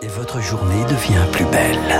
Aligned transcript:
Et 0.00 0.06
votre 0.06 0.40
journée 0.40 0.84
devient 0.84 1.24
plus 1.32 1.44
belle. 1.46 1.96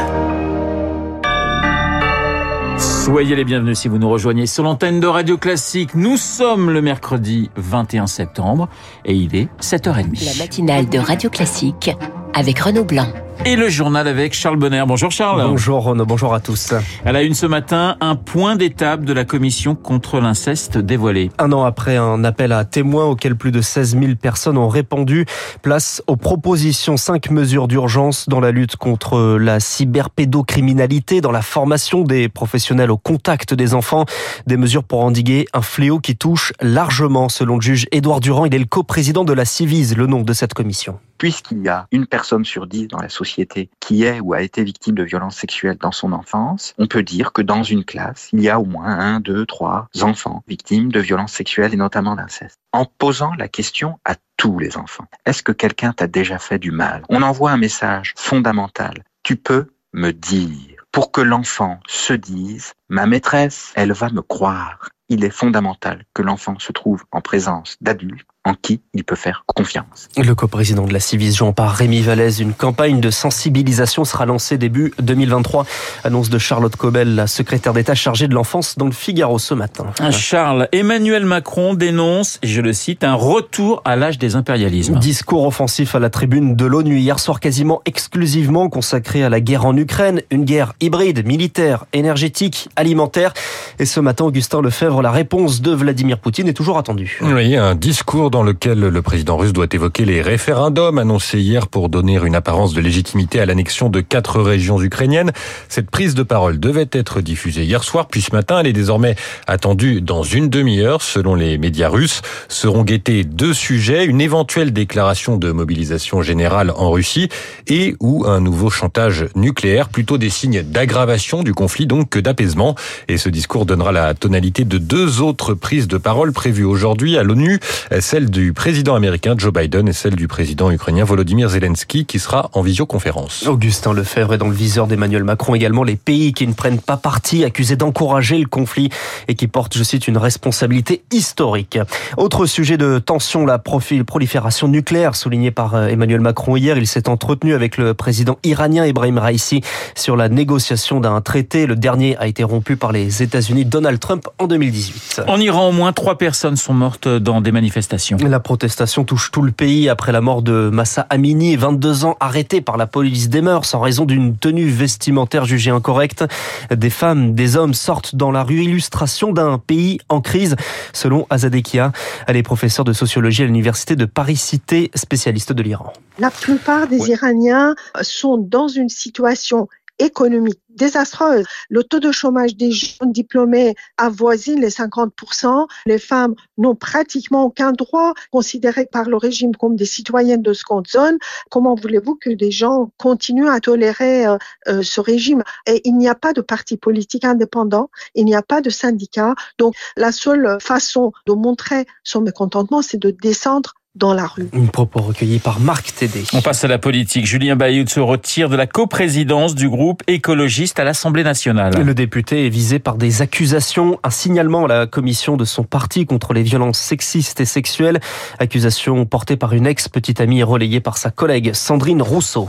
Soyez 2.78 3.34
les 3.34 3.44
bienvenus 3.44 3.78
si 3.78 3.88
vous 3.88 3.98
nous 3.98 4.08
rejoignez 4.08 4.46
sur 4.46 4.62
l'antenne 4.62 5.00
de 5.00 5.06
Radio 5.06 5.36
Classique. 5.36 5.94
Nous 5.94 6.16
sommes 6.16 6.70
le 6.70 6.80
mercredi 6.80 7.50
21 7.56 8.06
septembre 8.06 8.68
et 9.04 9.14
il 9.14 9.34
est 9.34 9.48
7h30. 9.60 10.24
La 10.24 10.44
matinale 10.44 10.88
de 10.88 10.98
Radio 10.98 11.28
Classique 11.28 11.90
avec 12.34 12.60
Renaud 12.60 12.84
Blanc. 12.84 13.08
Et 13.44 13.56
le 13.56 13.68
journal 13.68 14.06
avec 14.08 14.34
Charles 14.34 14.56
Bonner. 14.56 14.84
Bonjour 14.86 15.10
Charles. 15.10 15.42
Bonjour 15.42 15.82
Renaud, 15.84 16.04
bonjour 16.04 16.34
à 16.34 16.40
tous. 16.40 16.74
Elle 17.04 17.16
a 17.16 17.22
une 17.22 17.34
ce 17.34 17.46
matin 17.46 17.96
un 18.00 18.16
point 18.16 18.56
d'étape 18.56 19.04
de 19.04 19.12
la 19.12 19.24
commission 19.24 19.74
contre 19.74 20.20
l'inceste 20.20 20.76
dévoilé. 20.76 21.30
Un 21.38 21.52
an 21.52 21.64
après 21.64 21.96
un 21.96 22.24
appel 22.24 22.52
à 22.52 22.64
témoins 22.64 23.06
auquel 23.06 23.36
plus 23.36 23.52
de 23.52 23.60
16 23.60 23.98
000 23.98 24.14
personnes 24.20 24.58
ont 24.58 24.68
répondu, 24.68 25.24
place 25.62 26.02
aux 26.08 26.16
propositions 26.16 26.96
cinq 26.96 27.30
mesures 27.30 27.68
d'urgence 27.68 28.28
dans 28.28 28.40
la 28.40 28.50
lutte 28.50 28.76
contre 28.76 29.38
la 29.38 29.60
cyberpédocriminalité, 29.60 31.20
dans 31.20 31.32
la 31.32 31.42
formation 31.42 32.02
des 32.02 32.28
professionnels 32.28 32.90
au 32.90 32.98
contact 32.98 33.54
des 33.54 33.72
enfants, 33.72 34.04
des 34.46 34.56
mesures 34.56 34.84
pour 34.84 35.04
endiguer 35.04 35.46
un 35.54 35.62
fléau 35.62 36.00
qui 36.00 36.16
touche 36.16 36.52
largement, 36.60 37.28
selon 37.28 37.54
le 37.54 37.62
juge 37.62 37.86
Édouard 37.92 38.20
Durand. 38.20 38.44
Il 38.46 38.54
est 38.54 38.58
le 38.58 38.64
coprésident 38.64 39.24
de 39.24 39.32
la 39.32 39.44
Civise, 39.44 39.96
le 39.96 40.06
nom 40.06 40.22
de 40.22 40.32
cette 40.32 40.54
commission 40.54 40.98
puisqu'il 41.18 41.62
y 41.62 41.68
a 41.68 41.86
une 41.92 42.06
personne 42.06 42.44
sur 42.44 42.66
dix 42.66 42.86
dans 42.86 43.00
la 43.00 43.08
société 43.08 43.70
qui 43.80 44.04
est 44.04 44.20
ou 44.20 44.32
a 44.32 44.42
été 44.42 44.64
victime 44.64 44.94
de 44.94 45.02
violences 45.02 45.36
sexuelles 45.36 45.78
dans 45.78 45.92
son 45.92 46.12
enfance, 46.12 46.74
on 46.78 46.86
peut 46.86 47.02
dire 47.02 47.32
que 47.32 47.42
dans 47.42 47.62
une 47.62 47.84
classe, 47.84 48.30
il 48.32 48.40
y 48.40 48.48
a 48.48 48.60
au 48.60 48.64
moins 48.64 48.98
un, 48.98 49.20
deux, 49.20 49.44
trois 49.44 49.88
enfants 50.00 50.42
victimes 50.46 50.90
de 50.90 51.00
violences 51.00 51.32
sexuelles 51.32 51.74
et 51.74 51.76
notamment 51.76 52.16
d'inceste. 52.16 52.58
En 52.72 52.84
posant 52.84 53.34
la 53.34 53.48
question 53.48 53.98
à 54.04 54.14
tous 54.36 54.58
les 54.58 54.76
enfants, 54.76 55.06
est-ce 55.26 55.42
que 55.42 55.52
quelqu'un 55.52 55.92
t'a 55.92 56.06
déjà 56.06 56.38
fait 56.38 56.58
du 56.58 56.70
mal? 56.70 57.02
On 57.08 57.22
envoie 57.22 57.50
un 57.50 57.56
message 57.56 58.14
fondamental. 58.16 59.02
Tu 59.22 59.36
peux 59.36 59.66
me 59.92 60.12
dire 60.12 60.78
pour 60.92 61.12
que 61.12 61.20
l'enfant 61.20 61.80
se 61.86 62.12
dise, 62.12 62.72
ma 62.88 63.06
maîtresse, 63.06 63.72
elle 63.74 63.92
va 63.92 64.10
me 64.10 64.22
croire. 64.22 64.88
Il 65.08 65.24
est 65.24 65.30
fondamental 65.30 66.04
que 66.14 66.22
l'enfant 66.22 66.58
se 66.58 66.72
trouve 66.72 67.04
en 67.12 67.20
présence 67.20 67.76
d'adultes 67.80 68.26
en 68.48 68.54
qui 68.54 68.80
il 68.94 69.04
peut 69.04 69.16
faire 69.16 69.44
confiance. 69.46 70.08
Le 70.16 70.34
coprésident 70.34 70.86
de 70.86 70.92
la 70.92 71.00
Civision 71.00 71.52
par 71.52 71.72
Rémi 71.72 72.00
Vallès, 72.00 72.40
une 72.40 72.54
campagne 72.54 73.00
de 73.00 73.10
sensibilisation 73.10 74.04
sera 74.04 74.26
lancée 74.26 74.58
début 74.58 74.92
2023. 75.00 75.66
Annonce 76.04 76.30
de 76.30 76.38
Charlotte 76.38 76.74
Cobel, 76.74 77.14
la 77.14 77.26
secrétaire 77.26 77.72
d'État 77.72 77.94
chargée 77.94 78.28
de 78.28 78.34
l'enfance 78.34 78.76
dans 78.78 78.86
le 78.86 78.92
Figaro 78.92 79.38
ce 79.38 79.54
matin. 79.54 79.86
Charles, 80.10 80.68
Emmanuel 80.72 81.26
Macron 81.26 81.74
dénonce, 81.74 82.38
je 82.42 82.60
le 82.60 82.72
cite, 82.72 83.04
un 83.04 83.14
retour 83.14 83.82
à 83.84 83.96
l'âge 83.96 84.18
des 84.18 84.36
impérialismes. 84.36 84.98
Discours 84.98 85.46
offensif 85.46 85.94
à 85.94 85.98
la 85.98 86.10
tribune 86.10 86.56
de 86.56 86.64
l'ONU 86.64 86.98
hier 86.98 87.18
soir 87.18 87.40
quasiment 87.40 87.82
exclusivement 87.84 88.68
consacré 88.68 89.22
à 89.22 89.28
la 89.28 89.40
guerre 89.40 89.66
en 89.66 89.76
Ukraine, 89.76 90.22
une 90.30 90.44
guerre 90.44 90.74
hybride, 90.80 91.26
militaire, 91.26 91.84
énergétique, 91.92 92.68
alimentaire. 92.76 93.34
Et 93.78 93.84
ce 93.84 94.00
matin, 94.00 94.24
Augustin 94.24 94.62
Lefebvre, 94.62 95.02
la 95.02 95.10
réponse 95.10 95.60
de 95.60 95.72
Vladimir 95.72 96.18
Poutine 96.18 96.48
est 96.48 96.54
toujours 96.54 96.78
attendue. 96.78 97.18
Oui, 97.22 97.56
un 97.56 97.74
discours 97.74 98.30
dans 98.30 98.37
lequel 98.42 98.80
le 98.80 99.02
président 99.02 99.36
russe 99.36 99.52
doit 99.52 99.66
évoquer 99.72 100.04
les 100.04 100.22
référendums 100.22 100.98
annoncés 100.98 101.38
hier 101.38 101.68
pour 101.68 101.88
donner 101.88 102.18
une 102.24 102.34
apparence 102.34 102.74
de 102.74 102.80
légitimité 102.80 103.40
à 103.40 103.46
l'annexion 103.46 103.88
de 103.88 104.00
quatre 104.00 104.40
régions 104.40 104.80
ukrainiennes. 104.80 105.32
Cette 105.68 105.90
prise 105.90 106.14
de 106.14 106.22
parole 106.22 106.60
devait 106.60 106.88
être 106.92 107.20
diffusée 107.20 107.64
hier 107.64 107.84
soir, 107.84 108.08
puis 108.08 108.22
ce 108.22 108.34
matin, 108.34 108.60
elle 108.60 108.66
est 108.66 108.72
désormais 108.72 109.16
attendue 109.46 110.00
dans 110.00 110.22
une 110.22 110.48
demi-heure. 110.48 111.02
Selon 111.02 111.34
les 111.34 111.58
médias 111.58 111.88
russes, 111.88 112.22
seront 112.48 112.84
guettés 112.84 113.24
deux 113.24 113.54
sujets, 113.54 114.04
une 114.04 114.20
éventuelle 114.20 114.72
déclaration 114.72 115.36
de 115.36 115.52
mobilisation 115.52 116.22
générale 116.22 116.72
en 116.76 116.90
Russie 116.90 117.28
et 117.66 117.94
ou 118.00 118.24
un 118.26 118.40
nouveau 118.40 118.70
chantage 118.70 119.26
nucléaire, 119.34 119.88
plutôt 119.88 120.18
des 120.18 120.30
signes 120.30 120.62
d'aggravation 120.62 121.42
du 121.42 121.54
conflit 121.54 121.86
donc 121.86 122.10
que 122.10 122.18
d'apaisement. 122.18 122.74
Et 123.08 123.18
ce 123.18 123.28
discours 123.28 123.66
donnera 123.66 123.92
la 123.92 124.14
tonalité 124.14 124.64
de 124.64 124.78
deux 124.78 125.20
autres 125.20 125.54
prises 125.54 125.88
de 125.88 125.98
parole 125.98 126.32
prévues 126.32 126.64
aujourd'hui 126.64 127.16
à 127.16 127.22
l'ONU, 127.22 127.60
celle 128.00 128.27
du 128.28 128.52
président 128.52 128.94
américain 128.94 129.34
Joe 129.36 129.52
Biden 129.52 129.88
et 129.88 129.92
celle 129.92 130.16
du 130.16 130.28
président 130.28 130.70
ukrainien 130.70 131.04
Volodymyr 131.04 131.48
Zelensky 131.48 132.06
qui 132.06 132.18
sera 132.18 132.50
en 132.52 132.62
visioconférence. 132.62 133.46
Augustin 133.46 133.92
Lefebvre 133.92 134.34
est 134.34 134.38
dans 134.38 134.48
le 134.48 134.54
viseur 134.54 134.86
d'Emmanuel 134.86 135.24
Macron 135.24 135.54
également 135.54 135.84
les 135.84 135.96
pays 135.96 136.32
qui 136.32 136.46
ne 136.46 136.52
prennent 136.52 136.80
pas 136.80 136.96
parti 136.96 137.44
accusés 137.44 137.76
d'encourager 137.76 138.38
le 138.38 138.46
conflit 138.46 138.90
et 139.28 139.34
qui 139.34 139.46
portent, 139.46 139.76
je 139.76 139.82
cite, 139.82 140.08
une 140.08 140.18
responsabilité 140.18 141.02
historique. 141.12 141.78
Autre 142.16 142.46
sujet 142.46 142.76
de 142.76 142.98
tension, 142.98 143.46
la 143.46 143.58
prolifération 143.58 144.68
nucléaire 144.68 145.14
soulignée 145.14 145.50
par 145.50 145.74
euh, 145.74 145.88
Emmanuel 145.88 146.20
Macron 146.20 146.56
hier. 146.56 146.78
Il 146.78 146.86
s'est 146.86 147.08
entretenu 147.08 147.54
avec 147.54 147.76
le 147.76 147.94
président 147.94 148.38
iranien 148.44 148.86
Ibrahim 148.86 149.18
Raisi 149.18 149.60
sur 149.94 150.16
la 150.16 150.28
négociation 150.28 151.00
d'un 151.00 151.20
traité. 151.20 151.66
Le 151.66 151.76
dernier 151.76 152.16
a 152.18 152.26
été 152.26 152.44
rompu 152.44 152.76
par 152.76 152.92
les 152.92 153.22
États-Unis 153.22 153.64
Donald 153.64 154.00
Trump 154.00 154.26
en 154.38 154.46
2018. 154.46 155.22
En 155.26 155.38
Iran, 155.38 155.68
au 155.68 155.72
moins 155.72 155.92
trois 155.92 156.18
personnes 156.18 156.56
sont 156.56 156.74
mortes 156.74 157.08
dans 157.08 157.40
des 157.40 157.52
manifestations. 157.52 158.07
La 158.10 158.40
protestation 158.40 159.04
touche 159.04 159.30
tout 159.30 159.42
le 159.42 159.52
pays 159.52 159.88
après 159.88 160.12
la 160.12 160.20
mort 160.20 160.40
de 160.40 160.70
Massa 160.70 161.06
Amini, 161.10 161.56
22 161.56 162.06
ans, 162.06 162.16
arrêté 162.20 162.60
par 162.62 162.78
la 162.78 162.86
police 162.86 163.28
des 163.28 163.42
mœurs 163.42 163.74
en 163.74 163.80
raison 163.80 164.06
d'une 164.06 164.36
tenue 164.36 164.68
vestimentaire 164.68 165.44
jugée 165.44 165.70
incorrecte. 165.70 166.24
Des 166.70 166.90
femmes, 166.90 167.34
des 167.34 167.56
hommes 167.56 167.74
sortent 167.74 168.14
dans 168.14 168.30
la 168.30 168.44
rue, 168.44 168.62
illustration 168.62 169.32
d'un 169.32 169.58
pays 169.58 169.98
en 170.08 170.22
crise, 170.22 170.56
selon 170.94 171.26
Azadekia. 171.28 171.92
Elle 172.26 172.36
est 172.36 172.42
professeure 172.42 172.84
de 172.84 172.94
sociologie 172.94 173.42
à 173.42 173.46
l'université 173.46 173.94
de 173.94 174.06
Paris-Cité, 174.06 174.90
spécialiste 174.94 175.52
de 175.52 175.62
l'Iran. 175.62 175.92
La 176.18 176.30
plupart 176.30 176.88
des 176.88 177.10
Iraniens 177.10 177.74
sont 178.00 178.38
dans 178.38 178.68
une 178.68 178.88
situation 178.88 179.68
économique 179.98 180.60
désastreuse. 180.70 181.44
Le 181.68 181.82
taux 181.82 182.00
de 182.00 182.12
chômage 182.12 182.56
des 182.56 182.70
jeunes 182.70 183.12
diplômés 183.12 183.74
avoisine 183.96 184.60
les 184.60 184.70
50%. 184.70 185.66
Les 185.86 185.98
femmes 185.98 186.34
n'ont 186.56 186.74
pratiquement 186.74 187.44
aucun 187.44 187.72
droit 187.72 188.14
considéré 188.30 188.86
par 188.86 189.08
le 189.08 189.16
régime 189.16 189.54
comme 189.56 189.76
des 189.76 189.84
citoyennes 189.84 190.42
de 190.42 190.52
seconde 190.52 190.86
zone. 190.86 191.18
Comment 191.50 191.74
voulez-vous 191.74 192.14
que 192.14 192.30
des 192.30 192.50
gens 192.50 192.90
continuent 192.96 193.48
à 193.48 193.60
tolérer 193.60 194.26
euh, 194.26 194.38
euh, 194.68 194.82
ce 194.82 195.00
régime? 195.00 195.42
Et 195.66 195.82
il 195.84 195.96
n'y 195.96 196.08
a 196.08 196.14
pas 196.14 196.32
de 196.32 196.40
parti 196.40 196.76
politique 196.76 197.24
indépendant, 197.24 197.90
il 198.14 198.24
n'y 198.24 198.36
a 198.36 198.42
pas 198.42 198.60
de 198.60 198.70
syndicat. 198.70 199.34
Donc 199.58 199.74
la 199.96 200.12
seule 200.12 200.58
façon 200.60 201.12
de 201.26 201.32
montrer 201.32 201.86
son 202.04 202.20
mécontentement, 202.20 202.82
c'est 202.82 202.98
de 202.98 203.10
descendre 203.10 203.74
dans 203.98 204.14
la 204.14 204.26
rue. 204.26 204.48
Un 204.54 204.66
propos 204.66 205.00
recueilli 205.00 205.38
par 205.38 205.60
Marc 205.60 205.94
Tédé. 205.94 206.22
On 206.32 206.40
passe 206.40 206.64
à 206.64 206.68
la 206.68 206.78
politique. 206.78 207.26
Julien 207.26 207.56
Bayou 207.56 207.86
se 207.86 208.00
retire 208.00 208.48
de 208.48 208.56
la 208.56 208.66
coprésidence 208.66 209.54
du 209.54 209.68
groupe 209.68 210.02
écologiste 210.06 210.78
à 210.78 210.84
l'Assemblée 210.84 211.24
nationale. 211.24 211.74
Le 211.82 211.94
député 211.94 212.46
est 212.46 212.50
visé 212.50 212.78
par 212.78 212.96
des 212.96 213.22
accusations, 213.22 213.98
un 214.04 214.10
signalement 214.10 214.64
à 214.64 214.68
la 214.68 214.86
commission 214.86 215.36
de 215.36 215.44
son 215.44 215.64
parti 215.64 216.06
contre 216.06 216.32
les 216.32 216.42
violences 216.42 216.78
sexistes 216.78 217.40
et 217.40 217.44
sexuelles. 217.44 218.00
Accusation 218.38 219.04
portée 219.04 219.36
par 219.36 219.52
une 219.52 219.66
ex-petite 219.66 220.20
amie 220.20 220.40
et 220.40 220.44
relayée 220.44 220.80
par 220.80 220.96
sa 220.96 221.10
collègue 221.10 221.52
Sandrine 221.54 222.02
Rousseau. 222.02 222.48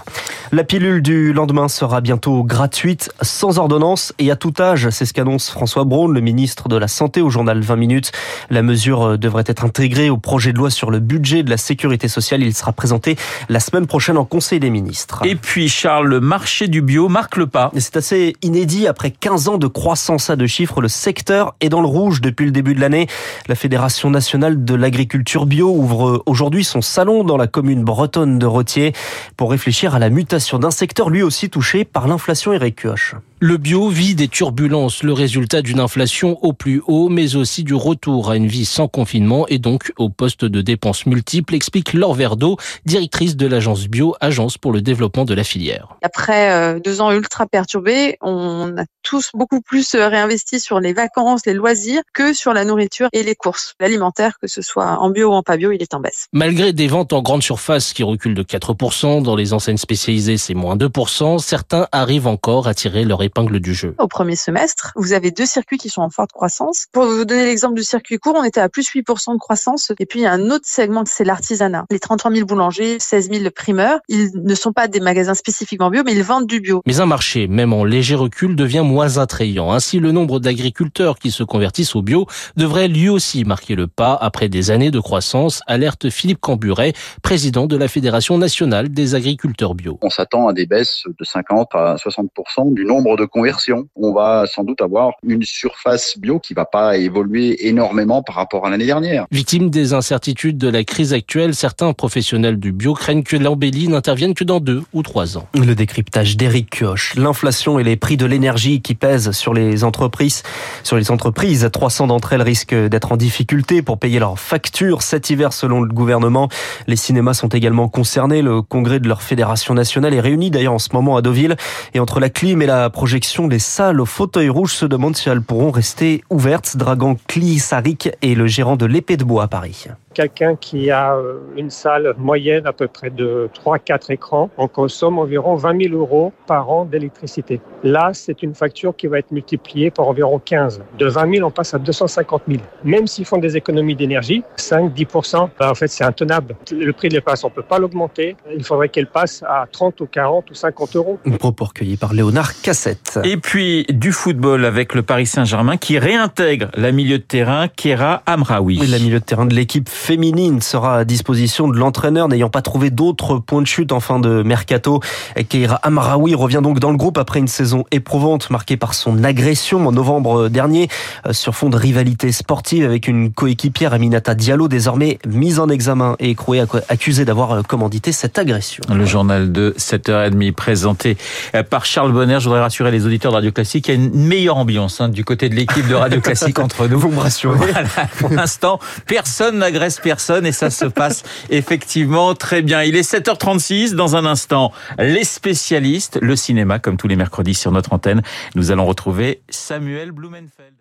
La 0.52 0.64
pilule 0.64 1.02
du 1.02 1.34
lendemain 1.34 1.68
sera 1.68 2.02
bientôt 2.02 2.44
gratuite, 2.44 3.12
sans 3.22 3.58
ordonnance 3.58 4.14
et 4.20 4.30
à 4.32 4.36
tout 4.36 4.54
âge. 4.60 4.90
C'est 4.90 5.06
ce 5.06 5.14
qu'annonce 5.14 5.50
François 5.50 5.84
Braun, 5.84 6.12
le 6.14 6.22
ministre 6.22 6.70
de 6.70 6.78
la 6.78 6.88
Santé 6.88 7.22
au 7.22 7.30
journal 7.30 7.62
20 7.62 7.76
minutes. 7.76 8.12
La 8.50 8.62
mesure 8.62 9.18
devrait 9.18 9.44
être 9.48 9.66
intégrée 9.66 10.10
au 10.10 10.18
projet 10.18 10.54
de 10.54 10.58
loi 10.58 10.70
sur 10.70 10.92
le 10.92 11.00
budget 11.00 11.39
de 11.44 11.50
la 11.50 11.58
sécurité 11.58 12.08
sociale. 12.08 12.44
Il 12.44 12.54
sera 12.54 12.74
présenté 12.74 13.16
la 13.50 13.60
semaine 13.60 13.88
prochaine 13.88 14.18
en 14.18 14.26
Conseil 14.26 14.60
des 14.60 14.70
ministres. 14.70 15.22
Et 15.26 15.36
puis 15.36 15.70
Charles, 15.70 16.08
le 16.08 16.20
marché 16.20 16.68
du 16.68 16.82
bio 16.82 17.10
marque 17.10 17.38
le 17.38 17.48
pas. 17.48 17.72
C'est 17.78 17.98
assez 17.98 18.36
inédit. 18.42 18.88
Après 18.88 19.12
15 19.12 19.48
ans 19.48 19.58
de 19.58 19.68
croissance 19.68 20.30
à 20.30 20.36
deux 20.36 20.48
chiffres, 20.48 20.82
le 20.82 20.88
secteur 20.88 21.56
est 21.62 21.70
dans 21.70 21.82
le 21.82 21.88
rouge 21.88 22.22
depuis 22.22 22.46
le 22.46 22.52
début 22.52 22.76
de 22.76 22.82
l'année. 22.82 23.08
La 23.48 23.56
Fédération 23.56 24.10
nationale 24.10 24.64
de 24.64 24.76
l'agriculture 24.76 25.46
bio 25.46 25.70
ouvre 25.70 26.24
aujourd'hui 26.26 26.64
son 26.64 26.82
salon 26.82 27.24
dans 27.24 27.38
la 27.38 27.48
commune 27.48 27.84
bretonne 27.84 28.40
de 28.40 28.46
Rottier 28.46 28.94
pour 29.38 29.52
réfléchir 29.52 29.96
à 29.96 30.00
la 30.00 30.10
mutation 30.10 30.60
d'un 30.60 30.72
secteur 30.72 31.10
lui 31.10 31.22
aussi 31.22 31.50
touché 31.50 31.86
par 31.86 32.08
l'inflation 32.08 32.54
et 32.54 32.72
Kioche. 32.72 33.16
Le 33.42 33.56
bio 33.56 33.88
vit 33.88 34.16
des 34.16 34.28
turbulences, 34.28 35.02
le 35.02 35.14
résultat 35.14 35.62
d'une 35.62 35.80
inflation 35.80 36.38
au 36.44 36.52
plus 36.52 36.82
haut, 36.88 37.08
mais 37.08 37.38
aussi 37.38 37.64
du 37.64 37.74
retour 37.74 38.30
à 38.30 38.36
une 38.36 38.48
vie 38.48 38.66
sans 38.66 38.90
confinement 38.90 39.48
et 39.48 39.60
donc 39.60 39.94
au 39.98 40.10
poste 40.10 40.44
de 40.44 40.60
dépenses 40.60 41.06
multiples, 41.06 41.56
explique 41.56 41.94
Laure 41.94 42.16
Verdeau, 42.16 42.58
directrice 42.84 43.38
de 43.38 43.48
l'agence 43.48 43.88
bio, 43.88 44.14
agence 44.20 44.58
pour 44.58 44.74
le 44.74 44.82
développement 44.82 45.24
de 45.24 45.34
la 45.34 45.46
filière. 45.46 45.96
Après 46.02 46.52
euh, 46.52 46.82
deux 46.82 47.00
ans 47.00 47.14
ultra 47.14 47.48
perturbés, 47.48 48.18
on 48.20 48.76
a 48.78 48.84
tous 49.04 49.30
beaucoup 49.34 49.62
plus 49.62 49.96
réinvesti 49.96 50.60
sur 50.60 50.82
les 50.82 50.92
vacances, 50.92 51.46
les 51.46 51.54
loisirs, 51.54 52.02
que 52.14 52.34
sur 52.34 52.52
la 52.52 52.66
nourriture 52.66 53.08
et 53.14 53.24
les 53.24 53.36
courses. 53.36 53.74
L'alimentaire, 53.80 54.38
que 54.42 54.48
ce 54.48 54.62
soit 54.62 55.00
en 55.00 55.12
bio 55.12 55.30
ou 55.30 55.34
en 55.34 55.44
pas 55.44 55.56
bio, 55.56 55.72
il 55.72 55.82
est 55.82 55.94
en 55.94 56.02
baisse. 56.02 56.28
Malgré 56.34 56.74
des 56.74 56.88
ventes 56.88 57.14
en 57.14 57.22
grande 57.22 57.42
surface 57.42 57.94
qui 57.94 58.04
reculent 58.04 58.36
de 58.36 58.44
4%, 58.44 59.24
dans 59.24 59.38
les 59.38 59.54
enseignes 59.54 59.78
spécialisées 59.78 60.36
c'est 60.36 60.56
moins 60.56 60.76
2%, 60.76 61.40
certains 61.40 61.88
arrivent 61.94 62.28
encore 62.28 62.68
à 62.68 62.74
tirer 62.74 63.06
leur 63.06 63.24
épingle 63.30 63.60
du 63.60 63.74
jeu. 63.74 63.96
Au 64.00 64.08
premier 64.08 64.36
semestre, 64.36 64.92
vous 64.96 65.14
avez 65.14 65.32
deux 65.32 65.46
circuits 65.46 65.78
qui 65.78 65.90
sont 65.90 66.02
en 66.02 66.10
forte 66.10 66.32
croissance. 66.32 66.88
Pour 66.92 67.06
vous 67.06 67.26
donner 67.26 67.46
l'exemple 67.46 67.76
du 67.76 67.84
circuit 67.84 68.18
court, 68.18 68.36
on 68.36 68.44
était 68.44 68.60
à 68.60 68.70
plus 68.70 68.90
8% 68.90 69.34
de 69.34 69.38
croissance. 69.38 69.92
Et 70.00 70.06
puis, 70.06 70.20
il 70.20 70.24
y 70.24 70.26
a 70.26 70.32
un 70.32 70.50
autre 70.50 70.66
segment, 70.66 71.04
c'est 71.06 71.24
l'artisanat. 71.24 71.86
Les 71.92 72.00
33 72.00 72.32
000 72.32 72.46
boulangers, 72.46 72.98
16 73.00 73.30
000 73.32 73.50
primeurs, 73.56 74.00
ils 74.10 74.32
ne 74.34 74.56
sont 74.56 74.74
pas 74.74 74.88
des 74.88 75.00
magasins 75.00 75.36
spécifiquement 75.36 75.90
bio, 75.90 76.04
mais 76.04 76.14
ils 76.14 76.24
vendent 76.24 76.48
du 76.48 76.60
bio. 76.60 76.82
Mais 76.86 77.00
un 77.00 77.06
marché, 77.06 77.48
même 77.48 77.72
en 77.74 77.84
léger 77.84 78.16
recul, 78.16 78.56
devient 78.56 78.84
moins 78.84 79.18
attrayant. 79.18 79.72
Ainsi, 79.72 80.00
le 80.00 80.12
nombre 80.12 80.40
d'agriculteurs 80.40 81.20
qui 81.20 81.32
se 81.32 81.44
convertissent 81.44 81.96
au 81.96 82.02
bio 82.02 82.26
devrait 82.58 82.88
lui 82.88 83.10
aussi 83.10 83.46
marquer 83.46 83.76
le 83.76 83.88
pas 83.88 84.18
après 84.20 84.50
des 84.50 84.72
années 84.72 84.92
de 84.92 85.00
croissance, 85.00 85.62
alerte 85.68 86.10
Philippe 86.10 86.40
Camburet, 86.42 86.94
président 87.22 87.68
de 87.68 87.78
la 87.78 87.88
Fédération 87.88 88.38
nationale 88.38 88.90
des 88.90 89.16
agriculteurs 89.16 89.76
bio. 89.76 90.00
On 90.02 90.10
s'attend 90.10 90.48
à 90.48 90.54
des 90.54 90.66
baisses 90.66 91.04
de 91.06 91.24
50 91.24 91.70
à 91.74 91.96
60% 91.96 92.74
du 92.74 92.86
nombre 92.86 93.18
de 93.20 93.26
conversions. 93.26 93.88
On 93.96 94.14
va 94.14 94.46
sans 94.48 94.64
doute 94.64 94.82
avoir 94.82 95.12
une 95.24 95.44
surface 95.44 96.18
bio 96.18 96.40
qui 96.40 96.54
va 96.54 96.66
pas 96.66 96.98
évoluer 96.98 97.68
énormément 97.68 98.24
par 98.24 98.36
rapport 98.36 98.66
à 98.66 98.70
l'année 98.70 98.86
dernière. 98.86 99.26
Victime 99.32 99.70
des 99.70 99.94
incertitudes 99.94 100.58
de 100.58 100.70
la 100.70 100.84
crise 100.84 101.14
actuelle, 101.14 101.54
certains 101.54 101.94
professionnels 101.94 102.60
du 102.60 102.72
bio 102.72 102.94
craignent 102.94 103.24
que 103.24 103.36
l'embellie 103.36 103.88
n'intervienne 103.88 104.34
que 104.34 104.44
dans 104.44 104.60
deux 104.60 104.84
ou 104.94 105.04
trois 105.04 105.38
ans. 105.38 105.48
Le 105.54 105.76
décryptage 105.76 106.38
d'Éric 106.38 106.70
Kioch. 106.70 107.16
L'inflation 107.16 107.78
et 107.78 107.84
les 107.84 107.98
prix 107.98 108.18
de 108.18 108.26
l'énergie 108.26 108.82
qui 108.82 108.96
pèsent 108.96 109.32
sur 109.32 109.54
les 109.54 109.84
entreprises. 109.84 110.44
Sur 110.84 110.96
les 110.96 111.12
entreprises, 111.12 111.70
300 111.72 112.08
d'entre 112.08 112.34
elles 112.34 112.42
risquent 112.42 112.88
d'être 112.88 113.12
en 113.12 113.18
difficulté 113.18 113.82
pour 113.82 113.98
payer 114.00 114.20
leurs 114.20 114.40
factures 114.40 115.02
cet 115.02 115.30
hiver 115.30 115.52
selon 115.52 115.82
le 115.82 115.90
gouvernement. 115.90 116.50
Les 116.88 116.96
cinémas 116.96 117.34
sont 117.34 117.50
également 117.50 117.90
concernés. 117.90 118.42
Le 118.42 118.62
congrès 118.62 119.00
de 119.00 119.08
leur 119.08 119.22
fédération 119.22 119.74
nationale 119.74 120.14
est 120.14 120.20
réuni 120.22 120.52
d'ailleurs 120.52 120.74
en 120.74 120.80
ce 120.80 120.90
moment 120.94 121.18
à 121.18 121.22
Deauville. 121.22 121.58
Et 121.94 122.00
entre 122.00 122.20
la 122.20 122.30
clim 122.30 122.62
et 122.62 122.66
la 122.66 122.90
projection 122.90 123.09
des 123.48 123.60
salles 123.60 124.02
au 124.02 124.06
fauteuil 124.06 124.50
rouge 124.50 124.74
se 124.74 124.86
demandent 124.86 125.16
si 125.16 125.30
elles 125.30 125.42
pourront 125.42 125.72
rester 125.72 126.24
ouvertes. 126.30 126.78
Dragan 126.78 127.18
Klisarik 127.28 128.10
est 128.22 128.36
le 128.36 128.48
gérant 128.48 128.76
de 128.76 128.86
l'épée 128.86 129.18
de 129.18 129.24
bois 129.24 129.44
à 129.44 129.48
Paris 129.48 129.86
quelqu'un 130.20 130.58
qui 130.58 130.92
a 130.92 131.16
euh, 131.16 131.40
une 131.56 131.70
salle 131.70 132.14
moyenne 132.18 132.68
à 132.68 132.74
peu 132.74 132.90
près 132.90 133.10
de 133.10 133.50
3-4 133.64 134.12
écrans, 134.12 134.50
on 134.58 134.68
consomme 134.68 135.18
environ 135.18 135.56
20 135.56 135.84
000 135.84 135.96
euros 135.96 136.34
par 136.46 136.70
an 136.70 136.84
d'électricité. 136.84 137.62
Là, 137.84 138.10
c'est 138.12 138.44
une 138.44 138.54
facture 138.54 138.94
qui 138.94 139.08
va 139.08 139.20
être 139.20 139.32
multipliée 139.32 139.92
par 139.92 140.10
environ 140.10 140.42
15. 140.44 140.82
De 140.98 141.06
20 141.06 141.36
000, 141.36 141.48
on 141.48 141.52
passe 141.52 141.74
à 141.74 141.80
250 141.80 142.42
000. 142.50 142.60
Même 142.84 143.08
s'ils 143.08 143.24
font 143.24 143.38
des 143.38 143.56
économies 143.56 143.96
d'énergie, 143.96 144.44
5-10%, 144.58 145.52
ben, 145.58 145.70
en 145.70 145.76
fait, 145.76 145.88
c'est 145.88 146.04
intenable. 146.04 146.58
Le 146.70 146.92
prix 146.92 147.08
de 147.08 147.14
l'espace, 147.14 147.46
on 147.46 147.48
ne 147.48 147.54
peut 147.54 147.64
pas 147.64 147.80
l'augmenter. 147.80 148.36
Il 148.54 148.66
faudrait 148.66 148.90
qu'elle 148.90 149.08
passe 149.08 149.42
à 149.48 149.68
30 149.72 150.02
ou 150.02 150.06
40 150.06 150.52
ou 150.52 150.54
50 150.54 150.98
euros. 150.98 151.20
Propos 151.40 151.64
recueilli 151.64 151.96
par 151.96 152.14
Léonard 152.14 152.60
Cassette. 152.62 153.20
Et 153.24 153.38
puis, 153.38 153.86
du 153.90 154.12
football 154.12 154.66
avec 154.66 154.96
le 154.96 155.02
Paris 155.02 155.28
Saint-Germain 155.28 155.78
qui 155.78 155.98
réintègre 155.98 156.68
la 156.76 156.92
milieu 156.92 157.20
de 157.20 157.24
terrain 157.24 157.70
Kera 157.70 158.22
Amraoui. 158.26 158.80
Oui, 158.82 158.88
la 158.88 159.00
milieu 159.00 159.22
de 159.22 159.24
terrain 159.24 159.46
de 159.46 159.56
l'équipe 159.56 159.88
féminine 160.10 160.60
sera 160.60 160.98
à 160.98 161.06
disposition 161.06 161.68
de 161.68 161.78
l'entraîneur 161.78 162.28
n'ayant 162.30 162.50
pas 162.50 162.64
trouvé 162.64 162.90
d'autres 162.90 163.38
points 163.38 163.62
de 163.62 163.68
chute 163.68 163.92
en 163.92 164.00
fin 164.00 164.18
de 164.18 164.42
mercato. 164.42 165.02
Keira 165.50 165.76
Amraoui 165.84 166.34
revient 166.34 166.62
donc 166.64 166.80
dans 166.80 166.90
le 166.90 166.98
groupe 166.98 167.20
après 167.20 167.38
une 167.38 167.48
saison 167.48 167.84
éprouvante 167.92 168.50
marquée 168.50 168.76
par 168.76 168.96
son 168.96 169.24
agression 169.24 169.86
en 169.86 169.92
novembre 169.92 170.50
dernier 170.50 170.88
euh, 171.28 171.34
sur 171.34 171.54
fond 171.54 171.70
de 171.70 171.78
rivalité 171.78 172.32
sportive 172.32 172.86
avec 172.86 173.08
une 173.08 173.32
coéquipière 173.32 173.94
Aminata 173.94 174.34
Diallo 174.34 174.68
désormais 174.68 175.20
mise 175.28 175.60
en 175.60 175.70
examen 175.70 176.16
et 176.18 176.32
écrouée 176.32 176.64
accusée 176.90 177.24
d'avoir 177.24 177.52
euh, 177.52 177.62
commandité 177.62 178.12
cette 178.12 178.40
agression. 178.40 178.82
Le 178.92 179.06
journal 179.06 179.52
de 179.52 179.76
7h30 179.78 180.54
présenté 180.54 181.18
euh, 181.54 181.62
par 181.62 181.86
Charles 181.86 182.14
Bonner. 182.14 182.40
Je 182.40 182.46
voudrais 182.46 182.62
rassurer 182.62 182.90
les 182.90 183.06
auditeurs 183.06 183.32
de 183.32 183.36
Radio 183.36 183.52
Classique. 183.52 183.90
Il 183.90 183.92
y 183.92 183.94
a 183.94 184.04
une 184.04 184.10
meilleure 184.12 184.58
ambiance 184.58 185.02
hein, 185.02 185.10
du 185.10 185.24
côté 185.24 185.50
de 185.50 185.54
l'équipe 185.54 185.88
de 185.88 185.94
Radio 185.94 186.20
Classique 186.20 186.58
entre 186.58 186.88
nous. 186.88 186.98
Vous 187.00 187.12
me 187.12 187.20
rassurez. 187.20 187.56
Voilà. 187.56 188.08
Pour 188.18 188.32
l'instant, 188.32 188.80
personne 189.06 189.60
n'agresse 189.60 189.89
personne 189.98 190.46
et 190.46 190.52
ça 190.52 190.70
se 190.70 190.86
passe 191.00 191.24
effectivement 191.50 192.36
très 192.36 192.62
bien. 192.62 192.84
Il 192.84 192.96
est 192.96 193.10
7h36 193.10 193.94
dans 193.94 194.16
un 194.16 194.26
instant. 194.26 194.72
Les 194.98 195.24
spécialistes, 195.24 196.20
le 196.22 196.36
cinéma 196.36 196.80
comme 196.80 196.98
tous 196.98 197.08
les 197.08 197.16
mercredis 197.16 197.56
sur 197.56 197.72
notre 197.72 197.94
antenne. 197.94 198.22
Nous 198.56 198.72
allons 198.72 198.86
retrouver 198.86 199.42
Samuel 199.50 200.12
Blumenfeld. 200.12 200.79